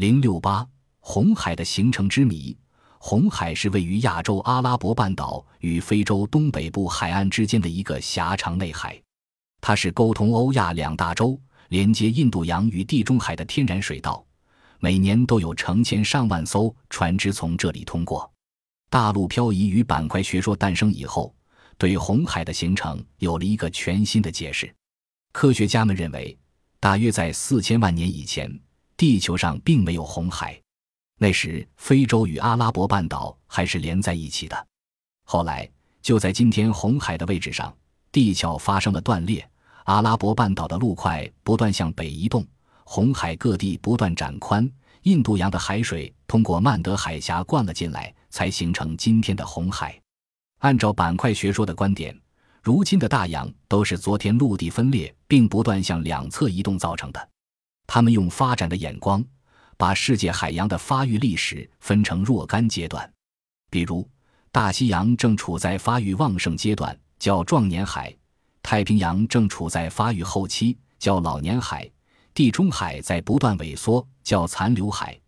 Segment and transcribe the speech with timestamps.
[0.00, 0.66] 零六八
[1.00, 2.56] 红海的形成之谜。
[2.98, 8.98] 红海是位于亚洲阿拉伯半岛与非洲东北部海岸之间的一个狭长内海，
[9.60, 14.24] 它是沟通欧亚两大洲、连接印度洋与地中海的天然水道，
[14.78, 18.32] 每年都有成千上万艘船只从这里通过。
[18.88, 21.34] 大陆漂移与板块学说诞生以后，
[21.76, 24.74] 对红海的形成有了一个全新的解释。
[25.30, 26.38] 科学家们认为，
[26.80, 28.50] 大约在四千万年以前，
[29.00, 30.60] 地球上并没有红海。
[31.16, 34.66] 那时，非洲与阿拉伯半岛还是连在一起的。
[35.24, 35.66] 后来，
[36.02, 37.74] 就在今天红海的位置上，
[38.12, 39.50] 地壳发生了断裂，
[39.84, 42.46] 阿拉伯半岛的陆块不断向北移动，
[42.84, 44.70] 红海各地不断展宽，
[45.04, 49.98] 印度洋的海水通过曼德海峡灌了进来，才形成今天的红海。
[50.58, 52.14] 按照板块学说的观点，
[52.62, 57.28] 如今的大洋都是昨天陆地分裂并不断向两侧移动造成的。
[57.92, 59.24] 他们用发展的眼光。
[59.76, 63.10] 把世界海洋的发育历史分成若干阶段，
[63.70, 64.06] 比如
[64.52, 68.14] 大西洋正处在发育旺盛阶段，叫壮年海；
[68.62, 71.90] 太平洋正处在发育后期，叫老年海；
[72.34, 75.18] 地中海在不断萎缩，叫残留海；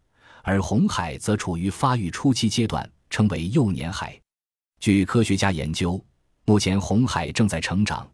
[0.43, 4.21] 而红海则处于发育初期阶段，称为幼年海。
[4.81, 5.99] 据科学家研究，
[6.45, 8.07] 目前红海正在成长，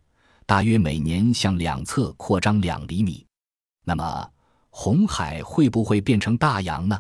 [0.47, 3.27] 大约每年向两侧扩张两厘米。
[3.85, 4.31] 那么，
[4.81, 6.97] 红海会不会变成大洋呢？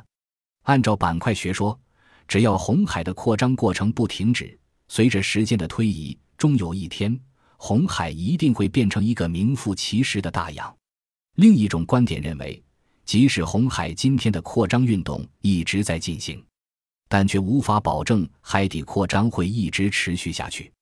[0.64, 1.78] 按照板块学说，
[2.26, 7.16] 只要红海的扩张过程不停止，随着时间的推移，终有一天，
[7.56, 10.76] 红海一定会变成一个名副其实的大洋。
[11.36, 12.60] 另一种观点认为，
[13.04, 16.44] 即使红海今天的扩张运动一直在进行，
[17.08, 20.72] 但却无法保证海底扩张会一直持续下去。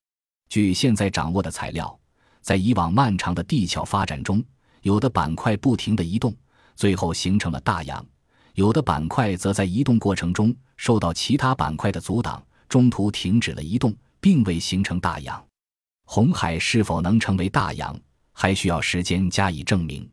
[0.48, 2.00] 据现在掌握的材料，
[2.40, 4.42] 在以往漫长的地壳发展中，
[4.80, 6.34] 有的板块不停地移动。
[6.76, 8.06] 最后形成了大洋，
[8.54, 15.42] 有的板块则在移动过程中受到其他板块的阻挡，中途停止了移动，并未形成大洋。
[16.04, 17.98] 红海是否能成为大洋，
[18.32, 20.08] 还需要时间加以证明。